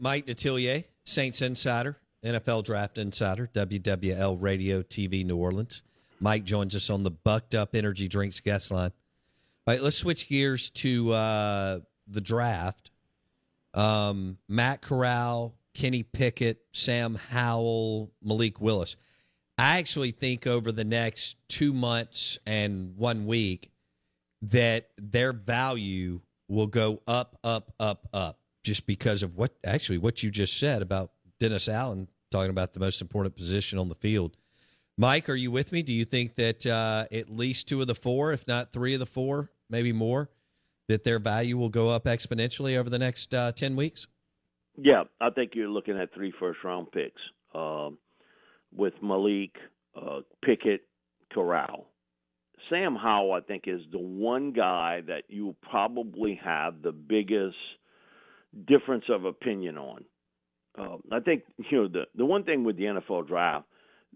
Mike 0.00 0.26
Detillier, 0.26 0.84
Saints 1.04 1.42
Insider, 1.42 1.98
NFL 2.24 2.64
Draft 2.64 2.96
Insider, 2.96 3.50
WWL 3.52 4.36
Radio 4.40 4.82
TV 4.82 5.24
New 5.24 5.36
Orleans. 5.36 5.82
Mike 6.20 6.44
joins 6.44 6.74
us 6.74 6.90
on 6.90 7.02
the 7.02 7.10
Bucked 7.10 7.54
Up 7.54 7.74
Energy 7.74 8.08
Drinks 8.08 8.40
guest 8.40 8.70
line. 8.70 8.92
All 9.66 9.74
right, 9.74 9.82
let's 9.82 9.96
switch 9.96 10.28
gears 10.28 10.70
to 10.70 11.12
uh, 11.12 11.80
the 12.08 12.20
draft. 12.20 12.90
Um, 13.74 14.38
Matt 14.48 14.80
Corral, 14.80 15.54
Kenny 15.74 16.02
Pickett, 16.02 16.62
Sam 16.72 17.14
Howell, 17.14 18.10
Malik 18.22 18.60
Willis. 18.60 18.96
I 19.58 19.78
actually 19.78 20.10
think 20.12 20.46
over 20.46 20.72
the 20.72 20.84
next 20.84 21.36
two 21.48 21.74
months 21.74 22.38
and 22.46 22.96
one 22.96 23.26
week 23.26 23.70
that 24.42 24.88
their 24.96 25.34
value 25.34 26.20
will 26.48 26.66
go 26.66 27.02
up, 27.06 27.38
up, 27.44 27.72
up, 27.78 28.08
up, 28.12 28.39
just 28.62 28.86
because 28.86 29.22
of 29.22 29.36
what 29.36 29.54
actually 29.64 29.98
what 29.98 30.22
you 30.22 30.30
just 30.30 30.58
said 30.58 30.82
about 30.82 31.10
Dennis 31.38 31.68
Allen 31.68 32.08
talking 32.30 32.50
about 32.50 32.74
the 32.74 32.80
most 32.80 33.00
important 33.00 33.34
position 33.34 33.78
on 33.78 33.88
the 33.88 33.94
field. 33.94 34.36
Mike, 34.96 35.28
are 35.28 35.34
you 35.34 35.50
with 35.50 35.72
me? 35.72 35.82
Do 35.82 35.92
you 35.92 36.04
think 36.04 36.34
that 36.36 36.66
uh, 36.66 37.06
at 37.10 37.30
least 37.30 37.68
two 37.68 37.80
of 37.80 37.86
the 37.86 37.94
four, 37.94 38.32
if 38.32 38.46
not 38.46 38.72
three 38.72 38.94
of 38.94 39.00
the 39.00 39.06
four, 39.06 39.50
maybe 39.70 39.92
more, 39.92 40.28
that 40.88 41.04
their 41.04 41.18
value 41.18 41.56
will 41.56 41.70
go 41.70 41.88
up 41.88 42.04
exponentially 42.04 42.76
over 42.76 42.90
the 42.90 42.98
next 42.98 43.32
uh, 43.32 43.52
10 43.52 43.76
weeks? 43.76 44.06
Yeah, 44.76 45.04
I 45.20 45.30
think 45.30 45.52
you're 45.54 45.68
looking 45.68 45.98
at 45.98 46.12
three 46.14 46.32
first 46.38 46.58
round 46.64 46.92
picks 46.92 47.20
uh, 47.54 47.90
with 48.74 48.94
Malik, 49.02 49.52
uh, 49.96 50.20
Pickett, 50.44 50.82
Corral. 51.32 51.86
Sam 52.68 52.94
Howell, 52.94 53.32
I 53.32 53.40
think, 53.40 53.64
is 53.66 53.80
the 53.90 53.98
one 53.98 54.52
guy 54.52 55.00
that 55.06 55.22
you 55.28 55.56
probably 55.62 56.38
have 56.44 56.82
the 56.82 56.92
biggest 56.92 57.56
difference 58.66 59.04
of 59.08 59.24
opinion 59.24 59.78
on. 59.78 60.04
Uh, 60.78 60.96
I 61.10 61.20
think 61.20 61.42
you 61.70 61.82
know 61.82 61.88
the 61.88 62.04
the 62.14 62.24
one 62.24 62.44
thing 62.44 62.64
with 62.64 62.76
the 62.76 62.84
NFL 62.84 63.26
draft, 63.26 63.66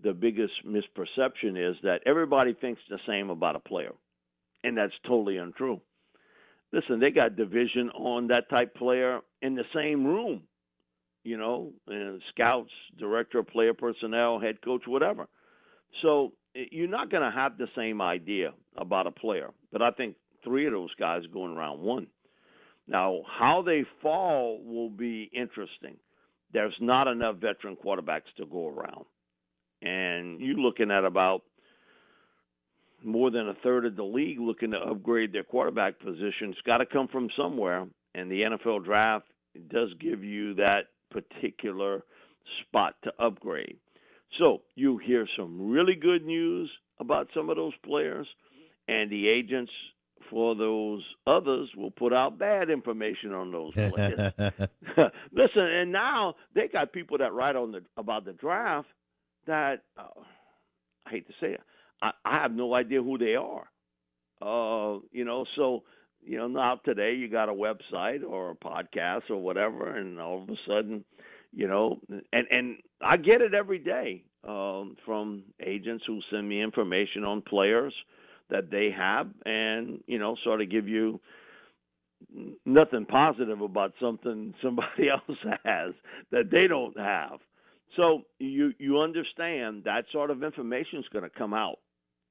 the 0.03 0.13
biggest 0.13 0.53
misperception 0.67 1.71
is 1.71 1.77
that 1.83 2.01
everybody 2.07 2.55
thinks 2.55 2.81
the 2.89 2.99
same 3.07 3.31
about 3.31 3.57
a 3.57 3.61
player, 3.61 3.93
and 4.63 4.77
that's 4.77 4.93
totally 5.07 5.39
untrue. 5.39 5.81
Listen, 6.73 6.99
they 6.99 7.11
got 7.11 7.37
division 7.37 7.91
on 7.91 8.29
that 8.29 8.49
type 8.51 8.75
player 8.75 9.21
in 9.43 9.55
the 9.55 9.65
same 9.75 10.05
room, 10.05 10.43
you 11.23 11.37
know, 11.37 11.73
and 11.87 12.21
scouts, 12.31 12.71
director, 12.99 13.41
of 13.41 13.47
player 13.47 13.75
personnel, 13.75 14.41
head 14.41 14.61
coach, 14.63 14.83
whatever. 14.87 15.29
So 16.03 16.33
you're 16.55 16.89
not 16.89 17.11
going 17.11 17.23
to 17.23 17.31
have 17.31 17.59
the 17.59 17.69
same 17.77 18.01
idea 18.01 18.53
about 18.77 19.07
a 19.07 19.13
player. 19.13 19.51
But 19.73 19.83
I 19.83 19.91
think 19.93 20.17
three 20.43 20.67
of 20.67 20.73
those 20.73 20.95
guys 20.99 21.23
going 21.33 21.57
around 21.57 21.81
one. 21.81 22.09
Now, 22.87 23.23
how 23.27 23.63
they 23.63 23.85
fall 24.03 24.61
will 24.63 24.91
be 24.91 25.31
interesting. 25.33 25.97
There's 26.53 26.77
not 26.81 27.09
enough 27.09 27.37
veteran 27.37 27.77
quarterbacks 27.83 28.33
to 28.37 28.47
go 28.47 28.69
around. 28.69 29.05
And 29.83 30.41
you're 30.41 30.57
looking 30.57 30.91
at 30.91 31.05
about 31.05 31.43
more 33.03 33.31
than 33.31 33.49
a 33.49 33.55
third 33.63 33.85
of 33.87 33.97
the 33.97 34.05
league 34.05 34.39
looking 34.41 34.71
to 34.71 34.79
upgrade 34.79 35.33
their 35.33 35.45
quarterback 35.45 35.99
position. 35.99 36.51
It's 36.51 36.61
got 36.67 36.79
to 36.79 36.87
come 36.87 37.09
from 37.09 37.29
somewhere. 37.37 37.87
And 38.15 38.31
the 38.31 38.43
NFL 38.43 38.85
draft 38.85 39.27
does 39.69 39.89
give 40.01 40.23
you 40.23 40.55
that 40.55 40.85
particular 41.11 42.05
spot 42.63 42.95
to 43.05 43.13
upgrade. 43.19 43.77
So 44.39 44.63
you 44.75 44.99
hear 44.99 45.27
some 45.37 45.71
really 45.71 45.95
good 45.95 46.25
news 46.25 46.71
about 46.99 47.29
some 47.35 47.51
of 47.51 47.57
those 47.57 47.73
players, 47.85 48.27
and 48.89 49.11
the 49.11 49.29
agents 49.29 49.73
for 50.31 50.55
those 50.55 51.03
others 51.27 51.69
will 51.77 51.91
put 51.91 52.13
out 52.13 52.39
bad 52.39 52.71
information 52.71 53.33
on 53.33 53.51
those 53.51 53.73
players. 53.73 54.33
Listen, 55.33 55.63
and 55.63 55.93
now 55.93 56.35
they 56.55 56.69
got 56.69 56.93
people 56.93 57.19
that 57.19 57.33
write 57.33 57.57
on 57.57 57.73
the 57.73 57.83
about 57.97 58.25
the 58.25 58.33
draft 58.33 58.89
that 59.47 59.83
uh, 59.99 60.21
I 61.07 61.11
hate 61.11 61.27
to 61.27 61.35
say 61.41 61.53
it, 61.53 61.61
I, 62.03 62.11
I 62.25 62.41
have 62.41 62.53
no 62.53 62.75
idea 62.75 63.03
who 63.03 63.19
they 63.19 63.35
are. 63.35 63.69
Uh, 64.41 65.01
you 65.13 65.25
know, 65.25 65.45
so 65.57 65.83
you 66.23 66.39
know 66.39 66.49
now 66.49 66.81
today 66.85 67.15
you 67.15 67.29
got 67.29 67.49
a 67.49 67.53
website 67.53 68.23
or 68.27 68.51
a 68.51 68.55
podcast 68.55 69.31
or 69.31 69.37
whatever, 69.37 69.97
and 69.97 70.21
all 70.21 70.43
of 70.43 70.49
a 70.49 70.57
sudden 70.67 71.05
you 71.55 71.69
know 71.69 72.01
and 72.33 72.47
and 72.51 72.77
i 73.01 73.17
get 73.17 73.41
it 73.41 73.55
every 73.55 73.79
day 73.79 74.25
um 74.47 74.97
from 75.05 75.43
agents 75.65 76.05
who 76.07 76.21
send 76.31 76.49
me 76.49 76.61
information 76.61 77.25
on 77.25 77.41
players 77.41 77.95
that 78.55 78.71
they 78.71 78.91
have 78.97 79.29
and 79.45 80.01
you 80.07 80.19
know 80.19 80.37
sort 80.45 80.61
of 80.61 80.71
give 80.71 80.89
you 80.89 81.21
nothing 82.65 83.05
positive 83.05 83.61
about 83.61 83.93
something 84.01 84.55
somebody 84.63 85.09
else 85.11 85.39
has 85.65 85.95
that 86.31 86.51
they 86.51 86.67
don't 86.67 86.99
have. 86.99 87.41
So 87.97 88.23
you 88.39 88.73
you 88.79 89.01
understand 89.01 89.85
that 89.85 90.05
sort 90.13 90.31
of 90.31 90.43
information 90.43 91.01
is 91.01 91.05
going 91.13 91.25
to 91.25 91.39
come 91.39 91.55
out. 91.55 91.79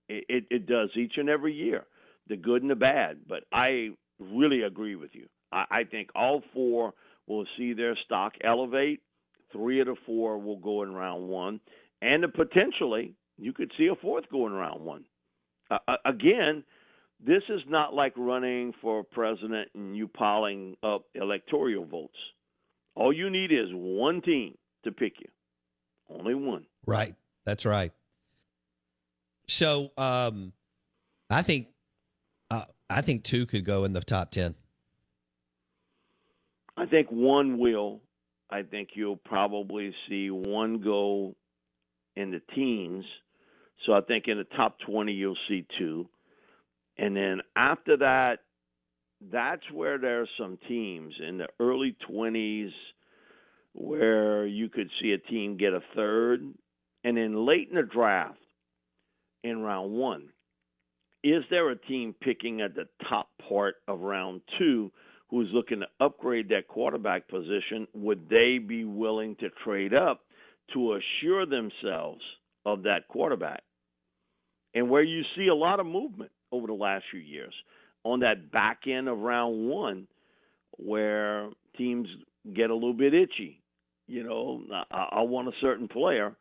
It, 0.09 0.25
it 0.27 0.43
it 0.49 0.65
does 0.67 0.89
each 0.95 1.13
and 1.17 1.29
every 1.29 1.53
year 1.53 1.85
the 2.27 2.37
good 2.37 2.61
and 2.61 2.71
the 2.71 2.75
bad 2.75 3.17
but 3.27 3.43
i 3.51 3.89
really 4.19 4.63
agree 4.63 4.95
with 4.95 5.11
you. 5.13 5.27
I, 5.51 5.65
I 5.71 5.83
think 5.83 6.09
all 6.15 6.41
four 6.53 6.93
will 7.27 7.45
see 7.57 7.73
their 7.73 7.97
stock 8.05 8.33
elevate. 8.43 9.01
Three 9.51 9.79
of 9.79 9.87
the 9.87 9.95
four 10.05 10.37
will 10.39 10.57
go 10.57 10.83
in 10.83 10.93
round 10.93 11.27
one, 11.27 11.59
and 12.01 12.25
potentially 12.33 13.13
you 13.37 13.53
could 13.53 13.71
see 13.77 13.87
a 13.87 13.95
fourth 13.95 14.25
go 14.31 14.47
in 14.47 14.53
round 14.53 14.83
one. 14.83 15.05
Uh, 15.87 15.97
again, 16.05 16.63
this 17.25 17.43
is 17.49 17.61
not 17.67 17.93
like 17.93 18.13
running 18.17 18.73
for 18.81 19.03
president 19.03 19.69
and 19.73 19.95
you 19.95 20.07
piling 20.07 20.75
up 20.83 21.05
electoral 21.15 21.85
votes. 21.85 22.17
All 22.95 23.13
you 23.13 23.29
need 23.29 23.51
is 23.51 23.69
one 23.71 24.21
team 24.21 24.57
to 24.83 24.91
pick 24.91 25.13
you. 25.19 25.29
Only 26.09 26.35
one. 26.35 26.65
Right. 26.85 27.15
That's 27.45 27.65
right. 27.65 27.91
So, 29.47 29.91
um, 29.97 30.53
I 31.29 31.41
think, 31.41 31.67
uh, 32.51 32.65
I 32.89 33.01
think 33.01 33.23
two 33.23 33.45
could 33.45 33.65
go 33.65 33.83
in 33.85 33.93
the 33.93 34.01
top 34.01 34.31
ten. 34.31 34.55
I 36.75 36.85
think 36.85 37.07
one 37.09 37.57
will, 37.57 38.01
I 38.49 38.63
think 38.63 38.89
you'll 38.95 39.17
probably 39.17 39.93
see 40.07 40.29
one 40.29 40.81
go 40.81 41.35
in 42.15 42.31
the 42.31 42.41
teens. 42.53 43.05
So 43.85 43.93
I 43.93 44.01
think 44.01 44.27
in 44.27 44.37
the 44.37 44.43
top 44.55 44.77
20, 44.85 45.11
you'll 45.11 45.37
see 45.47 45.65
two. 45.77 46.07
And 46.97 47.15
then 47.15 47.41
after 47.55 47.97
that, 47.97 48.39
that's 49.31 49.63
where 49.71 49.97
there 49.97 50.21
are 50.21 50.29
some 50.37 50.57
teams 50.67 51.13
in 51.25 51.37
the 51.37 51.47
early 51.59 51.95
20s 52.09 52.71
where 53.73 54.45
you 54.45 54.69
could 54.69 54.89
see 55.01 55.11
a 55.11 55.17
team 55.17 55.57
get 55.57 55.73
a 55.73 55.81
third. 55.95 56.41
And 57.03 57.17
then 57.17 57.45
late 57.45 57.69
in 57.69 57.75
the 57.75 57.83
draft, 57.83 58.37
in 59.43 59.61
round 59.61 59.91
one, 59.91 60.29
is 61.23 61.43
there 61.49 61.69
a 61.69 61.75
team 61.75 62.15
picking 62.21 62.61
at 62.61 62.75
the 62.75 62.87
top 63.09 63.29
part 63.49 63.75
of 63.87 64.01
round 64.01 64.41
two 64.57 64.91
who's 65.29 65.49
looking 65.51 65.79
to 65.79 66.05
upgrade 66.05 66.49
that 66.49 66.67
quarterback 66.67 67.27
position, 67.27 67.87
would 67.93 68.29
they 68.29 68.59
be 68.59 68.83
willing 68.83 69.35
to 69.37 69.49
trade 69.63 69.93
up 69.93 70.21
to 70.73 70.93
assure 70.93 71.45
themselves 71.45 72.21
of 72.65 72.83
that 72.83 73.07
quarterback? 73.07 73.63
And 74.73 74.89
where 74.89 75.03
you 75.03 75.23
see 75.35 75.47
a 75.47 75.55
lot 75.55 75.79
of 75.79 75.85
movement 75.85 76.31
over 76.51 76.67
the 76.67 76.73
last 76.73 77.05
few 77.11 77.19
years 77.19 77.53
on 78.03 78.19
that 78.21 78.51
back 78.51 78.81
end 78.87 79.07
of 79.07 79.19
round 79.19 79.69
one, 79.69 80.07
where 80.77 81.49
teams 81.77 82.07
get 82.53 82.69
a 82.69 82.73
little 82.73 82.93
bit 82.93 83.13
itchy. 83.13 83.61
You 84.07 84.23
know, 84.23 84.61
I, 84.91 85.07
I 85.11 85.21
want 85.21 85.47
a 85.47 85.53
certain 85.61 85.87
player, 85.87 86.35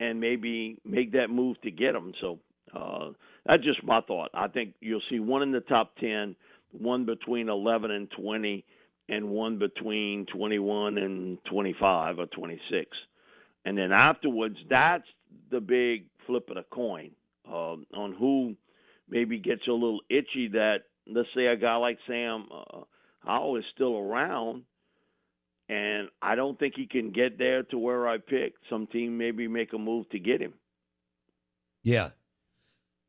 and 0.00 0.20
maybe 0.20 0.78
make 0.84 1.12
that 1.12 1.28
move 1.28 1.60
to 1.62 1.70
get 1.70 1.92
them. 1.92 2.12
So 2.20 2.38
uh, 2.74 3.10
that's 3.46 3.64
just 3.64 3.82
my 3.82 4.00
thought. 4.02 4.30
I 4.34 4.48
think 4.48 4.74
you'll 4.80 5.00
see 5.08 5.20
one 5.20 5.42
in 5.42 5.52
the 5.52 5.60
top 5.60 5.96
ten 5.96 6.36
one 6.72 7.06
between 7.06 7.48
11 7.48 7.90
and 7.90 8.10
20, 8.10 8.64
and 9.08 9.30
one 9.30 9.58
between 9.58 10.26
21 10.26 10.98
and 10.98 11.38
25 11.50 12.18
or 12.18 12.26
26. 12.26 12.90
And 13.64 13.76
then 13.76 13.92
afterwards, 13.92 14.56
that's 14.68 15.06
the 15.50 15.60
big 15.60 16.06
flip 16.26 16.48
of 16.50 16.56
the 16.56 16.64
coin 16.70 17.10
uh, 17.48 17.76
on 17.94 18.14
who 18.18 18.54
maybe 19.08 19.38
gets 19.38 19.66
a 19.66 19.72
little 19.72 20.00
itchy 20.08 20.48
that, 20.52 20.78
let's 21.06 21.28
say, 21.34 21.46
a 21.46 21.56
guy 21.56 21.76
like 21.76 21.98
Sam 22.06 22.46
uh, 22.52 22.80
Howell 23.20 23.56
is 23.56 23.64
still 23.74 23.96
around, 23.96 24.62
and 25.68 26.08
I 26.22 26.34
don't 26.34 26.58
think 26.58 26.74
he 26.76 26.86
can 26.86 27.10
get 27.10 27.38
there 27.38 27.62
to 27.64 27.78
where 27.78 28.08
I 28.08 28.18
picked. 28.18 28.58
Some 28.70 28.86
team 28.86 29.18
maybe 29.18 29.48
make 29.48 29.72
a 29.72 29.78
move 29.78 30.08
to 30.10 30.18
get 30.18 30.40
him. 30.40 30.54
Yeah. 31.82 32.10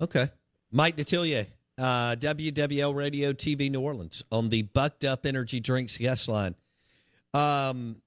Okay. 0.02 0.30
Mike 0.72 0.96
Detillier 0.96 1.48
uh, 1.78 2.16
WWL 2.20 2.94
Radio 2.94 3.34
TV 3.34 3.72
New 3.72 3.82
Orleans 3.82 4.24
on 4.32 4.50
the 4.50 4.64
Bucked 4.64 5.04
Up 5.04 5.26
Energy 5.26 5.60
Drinks 5.60 5.98
guest 5.98 6.28
line. 6.28 6.56
Um, 7.34 8.02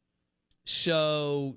so. 0.64 1.56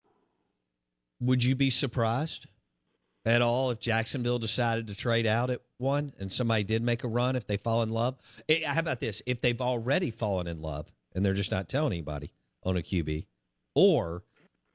Would 1.21 1.43
you 1.43 1.55
be 1.55 1.69
surprised 1.69 2.47
at 3.25 3.43
all 3.43 3.69
if 3.69 3.79
Jacksonville 3.79 4.39
decided 4.39 4.87
to 4.87 4.95
trade 4.95 5.27
out 5.27 5.51
at 5.51 5.61
one 5.77 6.13
and 6.19 6.33
somebody 6.33 6.63
did 6.63 6.81
make 6.81 7.03
a 7.03 7.07
run 7.07 7.35
if 7.35 7.45
they 7.45 7.57
fall 7.57 7.83
in 7.83 7.91
love? 7.91 8.17
Eh, 8.49 8.65
how 8.65 8.79
about 8.79 8.99
this? 8.99 9.21
If 9.27 9.39
they've 9.39 9.61
already 9.61 10.09
fallen 10.09 10.47
in 10.47 10.61
love 10.61 10.91
and 11.13 11.23
they're 11.23 11.35
just 11.35 11.51
not 11.51 11.69
telling 11.69 11.93
anybody 11.93 12.33
on 12.63 12.75
a 12.75 12.81
QB, 12.81 13.25
or 13.75 14.23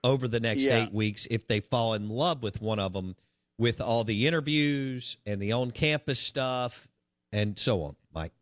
over 0.05 0.29
the 0.29 0.41
next 0.41 0.67
Yeah. 0.67 0.85
eight 0.85 0.93
weeks, 0.93 1.27
if 1.31 1.47
they 1.49 1.61
fall 1.61 1.95
in 1.95 2.09
love 2.09 2.43
with 2.43 2.61
one 2.61 2.79
of 2.79 2.93
them 2.93 3.17
with 3.59 3.81
all 3.81 4.05
the 4.05 4.27
interviews 4.27 5.17
and 5.27 5.41
the 5.41 5.51
on 5.53 5.71
campus 5.73 6.21
stuff 6.21 6.89
and 7.33 7.59
so 7.59 7.83
on, 7.83 7.97
Mike. 8.13 8.33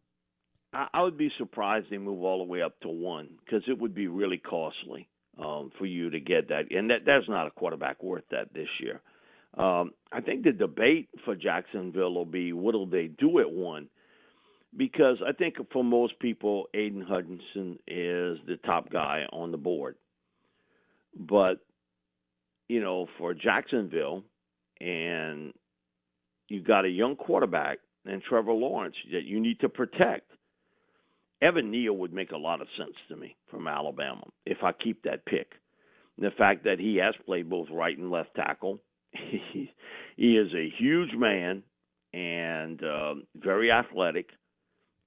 I, 0.74 0.88
I 0.92 1.02
would 1.02 1.16
be 1.16 1.30
surprised 1.38 1.86
they 1.88 1.98
move 1.98 2.22
all 2.22 2.38
the 2.38 2.44
way 2.44 2.60
up 2.60 2.78
to 2.80 2.88
one 2.88 3.28
because 3.44 3.62
it 3.66 3.78
would 3.78 3.94
be 3.94 4.08
really 4.08 4.38
costly 4.38 5.08
um, 5.38 5.70
for 5.78 5.86
you 5.86 6.10
to 6.10 6.20
get 6.20 6.48
that, 6.48 6.70
and 6.70 6.90
that 6.90 7.00
that's 7.06 7.28
not 7.28 7.46
a 7.46 7.50
quarterback 7.50 8.02
worth 8.02 8.24
that 8.30 8.52
this 8.54 8.68
year. 8.80 9.00
Um, 9.56 9.92
I 10.12 10.20
think 10.20 10.44
the 10.44 10.52
debate 10.52 11.08
for 11.24 11.34
Jacksonville 11.34 12.12
will 12.14 12.24
be 12.24 12.52
what'll 12.52 12.86
they 12.86 13.06
do 13.06 13.38
at 13.40 13.50
one, 13.50 13.88
because 14.76 15.18
I 15.26 15.32
think 15.32 15.56
for 15.72 15.84
most 15.84 16.18
people, 16.18 16.66
Aidan 16.74 17.02
Hutchinson 17.02 17.78
is 17.86 18.38
the 18.46 18.58
top 18.64 18.90
guy 18.90 19.24
on 19.32 19.52
the 19.52 19.58
board, 19.58 19.96
but 21.18 21.64
you 22.68 22.80
know 22.80 23.06
for 23.18 23.34
Jacksonville, 23.34 24.22
and 24.80 25.52
you 26.48 26.62
got 26.62 26.84
a 26.84 26.90
young 26.90 27.16
quarterback 27.16 27.78
and 28.06 28.22
Trevor 28.22 28.52
Lawrence 28.52 28.96
that 29.12 29.24
you 29.24 29.40
need 29.40 29.60
to 29.60 29.68
protect. 29.68 30.30
Evan 31.44 31.70
Neal 31.70 31.92
would 31.98 32.12
make 32.12 32.32
a 32.32 32.38
lot 32.38 32.62
of 32.62 32.68
sense 32.78 32.94
to 33.08 33.16
me 33.16 33.36
from 33.50 33.68
Alabama 33.68 34.24
if 34.46 34.58
I 34.62 34.72
keep 34.72 35.02
that 35.02 35.26
pick. 35.26 35.52
The 36.16 36.30
fact 36.38 36.64
that 36.64 36.78
he 36.78 36.96
has 36.96 37.14
played 37.26 37.50
both 37.50 37.68
right 37.70 37.96
and 37.96 38.10
left 38.10 38.34
tackle, 38.34 38.80
he, 39.12 39.70
he 40.16 40.36
is 40.36 40.52
a 40.54 40.72
huge 40.78 41.10
man 41.14 41.62
and 42.14 42.82
uh, 42.82 43.14
very 43.36 43.70
athletic, 43.70 44.30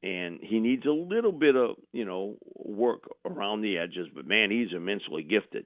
and 0.04 0.40
he 0.42 0.60
needs 0.60 0.86
a 0.86 0.92
little 0.92 1.32
bit 1.32 1.56
of 1.56 1.78
you 1.92 2.06
know 2.06 2.36
work 2.56 3.10
around 3.26 3.62
the 3.62 3.78
edges. 3.78 4.08
But 4.14 4.28
man, 4.28 4.52
he's 4.52 4.76
immensely 4.76 5.24
gifted 5.24 5.66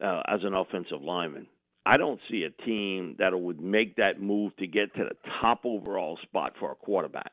uh, 0.00 0.22
as 0.28 0.40
an 0.44 0.54
offensive 0.54 1.02
lineman. 1.02 1.46
I 1.86 1.96
don't 1.96 2.20
see 2.30 2.44
a 2.44 2.62
team 2.64 3.16
that 3.18 3.38
would 3.38 3.60
make 3.60 3.96
that 3.96 4.20
move 4.20 4.54
to 4.56 4.66
get 4.66 4.94
to 4.94 5.04
the 5.04 5.16
top 5.40 5.62
overall 5.64 6.18
spot 6.22 6.52
for 6.60 6.70
a 6.70 6.76
quarterback. 6.76 7.32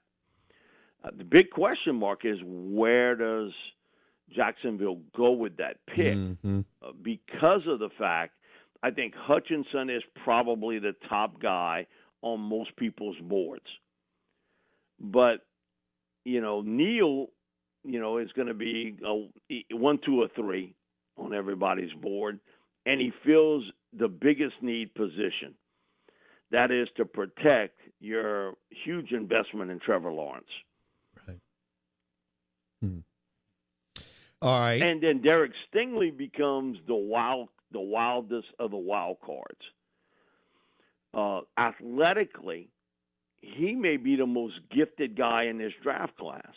Uh, 1.04 1.10
the 1.18 1.24
big 1.24 1.50
question 1.50 1.96
mark 1.96 2.26
is 2.26 2.38
where 2.44 3.16
does 3.16 3.52
Jacksonville 4.36 5.02
go 5.16 5.32
with 5.32 5.58
that 5.58 5.78
pick? 5.88 6.16
Mhm. 6.16 6.66
Uh, 6.82 6.92
because 7.02 7.66
of 7.68 7.80
the 7.80 7.90
fact 7.98 8.36
I 8.84 8.90
think 8.92 9.14
Hutchinson 9.14 9.90
is 9.90 10.04
probably 10.24 10.80
the 10.80 10.94
top 11.08 11.40
guy 11.40 11.86
on 12.22 12.40
most 12.40 12.76
people's 12.76 13.18
boards. 13.20 13.68
But 15.00 15.46
you 16.24 16.42
know, 16.42 16.62
Neal, 16.62 17.28
you 17.84 18.00
know, 18.00 18.18
is 18.18 18.32
going 18.34 18.48
to 18.48 18.54
be 18.54 18.96
a 19.04 19.76
one, 19.76 20.00
two, 20.06 20.22
or 20.22 20.28
three 20.36 20.76
on 21.18 21.34
everybody's 21.34 21.94
board, 21.94 22.40
and 22.86 23.02
he 23.02 23.12
fills 23.26 23.64
the 23.94 24.08
biggest 24.08 24.62
need 24.62 24.94
position. 24.94 25.56
That 26.52 26.72
is 26.72 26.88
to 26.98 27.06
protect 27.06 27.80
your 28.00 28.54
huge 28.70 29.12
investment 29.12 29.72
in 29.72 29.80
Trevor 29.80 30.12
Lawrence. 30.12 30.50
All 34.42 34.60
right. 34.60 34.82
And 34.82 35.02
then 35.02 35.22
Derek 35.22 35.52
Stingley 35.70 36.16
becomes 36.16 36.78
the 36.88 36.96
wild, 36.96 37.50
the 37.72 37.82
wildest 37.82 38.48
of 38.60 38.72
the 38.72 38.78
wild 38.78 39.18
cards. 39.24 39.60
Uh, 41.14 41.42
athletically, 41.58 42.70
he 43.42 43.76
may 43.76 43.98
be 43.98 44.16
the 44.16 44.26
most 44.26 44.56
gifted 44.74 45.18
guy 45.18 45.46
in 45.46 45.58
this 45.58 45.74
draft 45.84 46.18
class, 46.18 46.54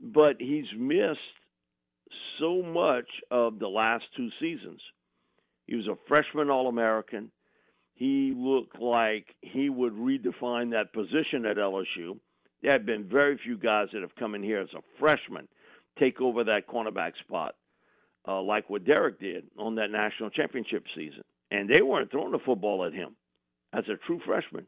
but 0.00 0.36
he's 0.38 0.66
missed 0.76 1.18
so 2.38 2.62
much 2.62 3.06
of 3.30 3.58
the 3.58 3.68
last 3.68 4.04
two 4.16 4.28
seasons. 4.40 4.80
He 5.66 5.76
was 5.76 5.86
a 5.86 5.96
freshman 6.08 6.50
All 6.50 6.68
American. 6.68 7.30
He 7.94 8.34
looked 8.36 8.80
like 8.80 9.26
he 9.40 9.68
would 9.70 9.94
redefine 9.94 10.72
that 10.72 10.92
position 10.92 11.46
at 11.46 11.56
LSU. 11.56 12.18
There 12.62 12.72
have 12.72 12.86
been 12.86 13.04
very 13.04 13.38
few 13.42 13.56
guys 13.58 13.88
that 13.92 14.02
have 14.02 14.14
come 14.16 14.34
in 14.34 14.42
here 14.42 14.60
as 14.60 14.68
a 14.76 14.82
freshman 14.98 15.48
take 15.98 16.20
over 16.20 16.44
that 16.44 16.68
cornerback 16.68 17.12
spot, 17.24 17.54
uh, 18.26 18.40
like 18.40 18.70
what 18.70 18.84
Derek 18.84 19.20
did 19.20 19.44
on 19.58 19.74
that 19.76 19.90
national 19.90 20.30
championship 20.30 20.84
season. 20.94 21.22
And 21.50 21.68
they 21.68 21.82
weren't 21.82 22.10
throwing 22.10 22.32
the 22.32 22.38
football 22.38 22.84
at 22.86 22.94
him 22.94 23.16
as 23.72 23.84
a 23.88 23.96
true 24.06 24.20
freshman. 24.24 24.66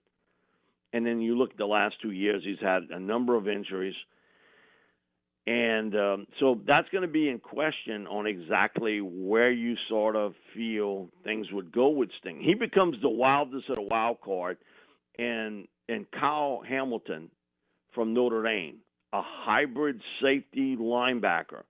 And 0.92 1.06
then 1.06 1.20
you 1.20 1.36
look 1.36 1.52
at 1.52 1.56
the 1.56 1.66
last 1.66 1.96
two 2.02 2.10
years, 2.10 2.42
he's 2.44 2.60
had 2.60 2.84
a 2.90 3.00
number 3.00 3.36
of 3.36 3.48
injuries. 3.48 3.94
And 5.46 5.94
um, 5.94 6.26
so 6.40 6.60
that's 6.66 6.88
going 6.90 7.02
to 7.02 7.08
be 7.08 7.28
in 7.28 7.38
question 7.38 8.06
on 8.06 8.26
exactly 8.26 9.00
where 9.00 9.50
you 9.52 9.76
sort 9.88 10.16
of 10.16 10.34
feel 10.54 11.08
things 11.22 11.46
would 11.52 11.70
go 11.70 11.88
with 11.88 12.08
Sting. 12.18 12.40
He 12.40 12.54
becomes 12.54 12.96
the 13.02 13.10
wildest 13.10 13.68
of 13.68 13.76
the 13.76 13.82
wild 13.82 14.20
card, 14.22 14.56
and 15.18 15.68
and 15.86 16.06
Kyle 16.10 16.62
Hamilton 16.66 17.30
from 17.94 18.14
Notre 18.14 18.42
Dame, 18.42 18.78
a 19.12 19.22
hybrid 19.22 20.00
safety 20.22 20.76
linebacker. 20.76 21.62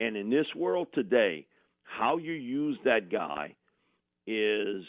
And 0.00 0.16
in 0.16 0.30
this 0.30 0.46
world 0.56 0.88
today, 0.94 1.46
how 1.82 2.16
you 2.16 2.32
use 2.32 2.78
that 2.84 3.10
guy 3.10 3.54
is 4.26 4.84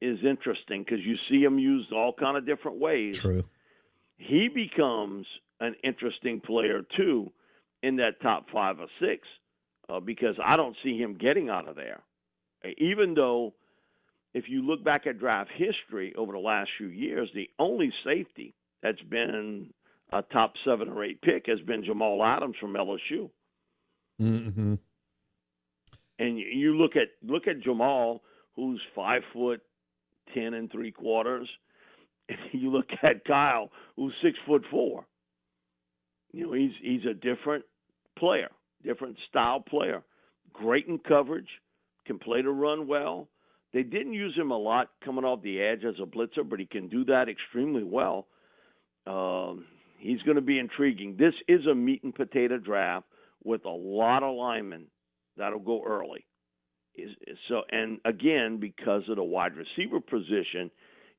is 0.00 0.18
interesting 0.24 0.82
because 0.82 1.04
you 1.04 1.14
see 1.28 1.42
him 1.42 1.58
used 1.58 1.92
all 1.92 2.14
kind 2.18 2.36
of 2.36 2.46
different 2.46 2.78
ways. 2.78 3.18
True. 3.18 3.44
He 4.16 4.48
becomes 4.48 5.26
an 5.60 5.74
interesting 5.84 6.40
player 6.40 6.80
too 6.96 7.30
in 7.82 7.96
that 7.96 8.20
top 8.22 8.46
five 8.50 8.80
or 8.80 8.86
six 9.00 9.28
uh, 9.90 10.00
because 10.00 10.36
I 10.42 10.56
don't 10.56 10.76
see 10.82 10.96
him 10.96 11.18
getting 11.18 11.50
out 11.50 11.68
of 11.68 11.76
there. 11.76 12.00
Even 12.78 13.14
though, 13.14 13.54
if 14.34 14.44
you 14.48 14.66
look 14.66 14.84
back 14.84 15.06
at 15.06 15.18
draft 15.18 15.50
history 15.54 16.14
over 16.16 16.32
the 16.32 16.38
last 16.38 16.70
few 16.76 16.88
years, 16.88 17.30
the 17.34 17.48
only 17.58 17.92
safety 18.04 18.54
that's 18.82 19.00
been 19.02 19.72
a 20.12 20.22
top 20.22 20.54
seven 20.64 20.88
or 20.88 21.04
eight 21.04 21.20
pick 21.22 21.46
has 21.46 21.60
been 21.60 21.84
Jamal 21.84 22.22
Adams 22.24 22.56
from 22.60 22.74
LSU. 22.74 23.30
Mm-hmm. 24.20 24.74
And 26.18 26.38
you- 26.38 26.46
you 26.46 26.76
look 26.76 26.96
at 26.96 27.08
look 27.22 27.46
at 27.46 27.60
Jamal, 27.60 28.22
who's 28.56 28.80
five 28.94 29.22
foot 29.32 29.62
ten 30.34 30.54
and 30.54 30.70
three 30.70 30.92
quarters, 30.92 31.48
and 32.28 32.38
you 32.52 32.70
look 32.70 32.88
at 33.02 33.24
Kyle, 33.24 33.70
who's 33.96 34.14
six 34.22 34.38
foot 34.46 34.64
four. 34.70 35.06
You 36.32 36.46
know, 36.46 36.52
he's 36.52 36.72
he's 36.82 37.04
a 37.06 37.14
different 37.14 37.64
player, 38.18 38.50
different 38.84 39.16
style 39.28 39.60
player. 39.60 40.02
Great 40.52 40.86
in 40.86 40.98
coverage, 40.98 41.48
can 42.06 42.18
play 42.18 42.42
to 42.42 42.50
run 42.50 42.86
well. 42.86 43.28
They 43.72 43.84
didn't 43.84 44.14
use 44.14 44.36
him 44.36 44.50
a 44.50 44.58
lot 44.58 44.90
coming 45.04 45.24
off 45.24 45.42
the 45.42 45.60
edge 45.60 45.84
as 45.84 45.94
a 46.00 46.06
blitzer, 46.06 46.48
but 46.48 46.58
he 46.58 46.66
can 46.66 46.88
do 46.88 47.04
that 47.04 47.28
extremely 47.28 47.84
well. 47.84 48.26
Um, 49.06 49.64
he's 50.00 50.22
going 50.22 50.36
to 50.36 50.42
be 50.42 50.58
intriguing. 50.58 51.16
This 51.18 51.34
is 51.46 51.66
a 51.66 51.74
meat 51.74 52.02
and 52.02 52.14
potato 52.14 52.58
draft 52.58 53.06
with 53.44 53.64
a 53.64 53.70
lot 53.70 54.22
of 54.22 54.34
linemen 54.34 54.86
that'll 55.36 55.60
go 55.60 55.82
early. 55.86 56.26
Is, 56.94 57.10
is 57.26 57.38
so, 57.48 57.62
and 57.70 57.98
again, 58.04 58.58
because 58.60 59.02
of 59.08 59.16
the 59.16 59.22
wide 59.22 59.52
receiver 59.54 60.00
position 60.00 60.70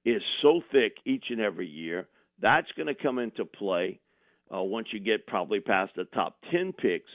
is 0.04 0.22
so 0.42 0.62
thick 0.72 0.98
each 1.06 1.26
and 1.30 1.40
every 1.40 1.68
year, 1.68 2.08
that's 2.42 2.68
going 2.76 2.88
to 2.88 2.96
come 2.96 3.20
into 3.20 3.46
play 3.46 4.00
uh, 4.54 4.62
once 4.62 4.88
you 4.92 5.00
get 5.00 5.28
probably 5.28 5.60
past 5.60 5.94
the 5.96 6.04
top 6.06 6.38
ten 6.52 6.74
picks. 6.74 7.10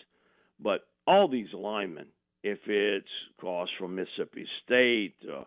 But 0.58 0.86
all 1.06 1.28
these 1.28 1.52
linemen, 1.52 2.06
if 2.42 2.58
it's 2.66 3.06
Cross 3.38 3.68
from 3.78 3.94
Mississippi 3.94 4.46
State, 4.64 5.16
uh, 5.30 5.44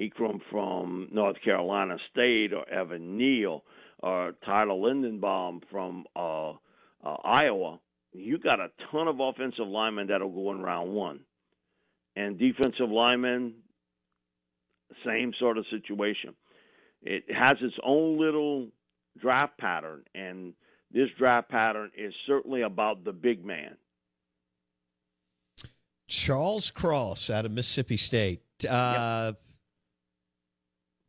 Ikram 0.00 0.40
from 0.50 1.08
North 1.12 1.36
Carolina 1.44 1.96
State, 2.10 2.52
or 2.52 2.68
Evan 2.68 3.18
Neal, 3.18 3.64
or 4.02 4.32
Tyler 4.44 4.74
Linderbaum 4.74 5.60
from 5.70 6.04
uh, 6.16 6.50
uh, 6.50 7.16
Iowa, 7.24 7.78
you 8.12 8.38
got 8.38 8.60
a 8.60 8.68
ton 8.90 9.08
of 9.08 9.20
offensive 9.20 9.66
linemen 9.66 10.08
that'll 10.08 10.28
go 10.28 10.50
in 10.52 10.60
round 10.60 10.92
one, 10.92 11.20
and 12.16 12.38
defensive 12.38 12.90
linemen, 12.90 13.54
same 15.06 15.32
sort 15.38 15.56
of 15.56 15.64
situation. 15.70 16.34
It 17.02 17.24
has 17.34 17.54
its 17.60 17.76
own 17.84 18.20
little 18.20 18.68
draft 19.20 19.58
pattern, 19.58 20.02
and 20.14 20.54
this 20.92 21.08
draft 21.18 21.48
pattern 21.48 21.90
is 21.96 22.12
certainly 22.26 22.62
about 22.62 23.04
the 23.04 23.12
big 23.12 23.44
man. 23.44 23.76
Charles 26.08 26.70
Cross 26.70 27.30
out 27.30 27.46
of 27.46 27.52
Mississippi 27.52 27.96
State. 27.96 28.42
Uh, 28.68 29.32
yep. 29.32 29.40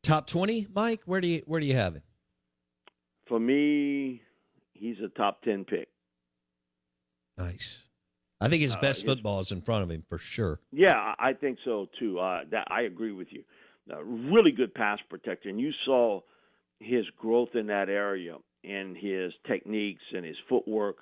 Top 0.01 0.27
twenty, 0.27 0.67
Mike. 0.73 1.01
Where 1.05 1.19
do 1.19 1.27
you 1.27 1.43
where 1.45 1.59
do 1.59 1.65
you 1.65 1.75
have 1.75 1.95
him? 1.95 2.03
For 3.33 3.39
me, 3.39 4.21
he's 4.73 4.97
a 5.03 5.07
top 5.07 5.41
ten 5.41 5.65
pick. 5.65 5.87
Nice. 7.35 7.87
I 8.39 8.47
think 8.47 8.61
his 8.61 8.75
uh, 8.75 8.79
best 8.79 9.05
uh, 9.05 9.07
football 9.07 9.39
is 9.39 9.51
in 9.51 9.61
front 9.61 9.81
of 9.81 9.89
him 9.89 10.03
for 10.07 10.19
sure. 10.19 10.59
Yeah, 10.71 11.15
I 11.17 11.33
think 11.33 11.57
so 11.65 11.87
too. 11.97 12.19
Uh, 12.19 12.41
that 12.51 12.67
I 12.69 12.83
agree 12.83 13.11
with 13.11 13.29
you. 13.31 13.43
Uh, 13.91 14.03
really 14.03 14.51
good 14.51 14.75
pass 14.75 14.99
protector, 15.09 15.49
and 15.49 15.59
you 15.59 15.71
saw 15.83 16.21
his 16.79 17.05
growth 17.17 17.55
in 17.55 17.65
that 17.65 17.89
area 17.89 18.35
and 18.63 18.95
his 18.95 19.33
techniques 19.47 20.03
and 20.15 20.23
his 20.23 20.37
footwork 20.47 20.97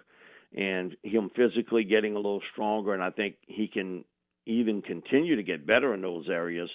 and 0.55 0.95
him 1.03 1.31
physically 1.35 1.83
getting 1.83 2.13
a 2.13 2.15
little 2.15 2.41
stronger. 2.53 2.93
And 2.93 3.03
I 3.03 3.09
think 3.09 3.35
he 3.45 3.67
can 3.67 4.05
even 4.45 4.81
continue 4.81 5.35
to 5.35 5.43
get 5.43 5.67
better 5.67 5.93
in 5.93 6.01
those 6.01 6.29
areas. 6.29 6.69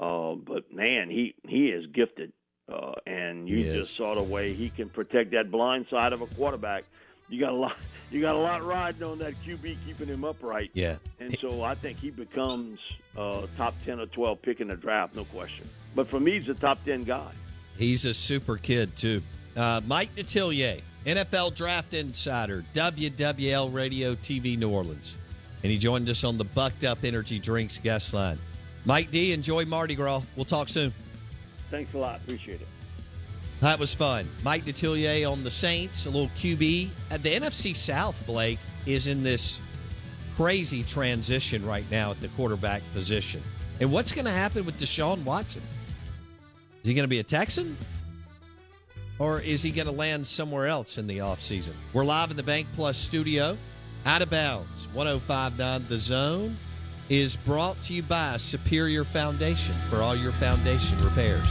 Uh, 0.00 0.36
but 0.36 0.72
man, 0.72 1.10
he 1.10 1.34
he 1.46 1.66
is 1.66 1.84
gifted, 1.94 2.32
uh, 2.72 2.92
and 3.06 3.48
you 3.48 3.62
just 3.64 3.96
saw 3.96 4.14
the 4.14 4.22
way 4.22 4.52
he 4.52 4.70
can 4.70 4.88
protect 4.88 5.30
that 5.32 5.50
blind 5.50 5.86
side 5.90 6.12
of 6.12 6.20
a 6.20 6.26
quarterback 6.26 6.84
you 7.28 7.40
got 7.40 7.52
a 7.52 7.56
lot 7.56 7.76
you 8.10 8.20
got 8.20 8.34
a 8.34 8.38
lot 8.38 8.64
riding 8.64 9.02
on 9.02 9.18
that 9.18 9.34
QB 9.44 9.76
keeping 9.84 10.08
him 10.08 10.24
upright. 10.24 10.70
Yeah. 10.74 10.96
And 11.18 11.36
so 11.40 11.62
I 11.62 11.74
think 11.74 11.98
he 11.98 12.10
becomes 12.10 12.78
uh, 13.16 13.46
top 13.56 13.74
10 13.84 14.00
or 14.00 14.06
12 14.06 14.42
pick 14.42 14.60
in 14.60 14.68
the 14.68 14.76
draft, 14.76 15.16
no 15.16 15.24
question. 15.24 15.68
But 15.94 16.08
for 16.08 16.20
me, 16.20 16.32
he's 16.32 16.48
a 16.48 16.54
top 16.54 16.84
10 16.84 17.04
guy. 17.04 17.30
He's 17.76 18.04
a 18.04 18.14
super 18.14 18.56
kid, 18.56 18.94
too. 18.96 19.22
Uh, 19.56 19.80
Mike 19.86 20.14
Detillier, 20.14 20.80
NFL 21.04 21.56
Draft 21.56 21.94
Insider, 21.94 22.64
WWL 22.74 23.74
Radio 23.74 24.14
TV 24.14 24.58
New 24.58 24.70
Orleans. 24.70 25.16
And 25.62 25.72
he 25.72 25.78
joined 25.78 26.08
us 26.08 26.22
on 26.22 26.38
the 26.38 26.44
Bucked 26.44 26.84
Up 26.84 27.02
Energy 27.02 27.38
Drinks 27.38 27.78
guest 27.78 28.14
line. 28.14 28.38
Mike 28.84 29.10
D, 29.10 29.32
enjoy 29.32 29.64
Mardi 29.64 29.96
Gras. 29.96 30.22
We'll 30.36 30.44
talk 30.44 30.68
soon. 30.68 30.92
Thanks 31.70 31.94
a 31.94 31.98
lot. 31.98 32.20
Appreciate 32.20 32.60
it. 32.60 32.68
That 33.60 33.78
was 33.78 33.94
fun. 33.94 34.28
Mike 34.42 34.64
Detillier 34.64 35.30
on 35.30 35.42
the 35.42 35.50
Saints, 35.50 36.06
a 36.06 36.10
little 36.10 36.28
QB. 36.36 36.90
Uh, 37.10 37.16
the 37.16 37.30
NFC 37.30 37.74
South, 37.74 38.20
Blake, 38.26 38.58
is 38.84 39.06
in 39.06 39.22
this 39.22 39.60
crazy 40.36 40.82
transition 40.82 41.64
right 41.64 41.84
now 41.90 42.10
at 42.10 42.20
the 42.20 42.28
quarterback 42.28 42.82
position. 42.92 43.42
And 43.80 43.90
what's 43.90 44.12
going 44.12 44.26
to 44.26 44.30
happen 44.30 44.66
with 44.66 44.78
Deshaun 44.78 45.24
Watson? 45.24 45.62
Is 46.82 46.88
he 46.88 46.94
going 46.94 47.04
to 47.04 47.08
be 47.08 47.18
a 47.18 47.24
Texan? 47.24 47.76
Or 49.18 49.40
is 49.40 49.62
he 49.62 49.70
going 49.70 49.86
to 49.86 49.92
land 49.92 50.26
somewhere 50.26 50.66
else 50.66 50.98
in 50.98 51.06
the 51.06 51.18
offseason? 51.18 51.72
We're 51.94 52.04
live 52.04 52.30
in 52.30 52.36
the 52.36 52.42
Bank 52.42 52.66
Plus 52.74 52.98
studio. 52.98 53.56
Out 54.04 54.22
of 54.22 54.30
bounds, 54.30 54.86
1059 54.92 55.84
The 55.88 55.98
Zone 55.98 56.56
is 57.08 57.36
brought 57.36 57.80
to 57.82 57.94
you 57.94 58.02
by 58.02 58.36
Superior 58.36 59.04
Foundation 59.04 59.74
for 59.88 60.02
all 60.02 60.16
your 60.16 60.32
foundation 60.32 60.98
repairs. 60.98 61.46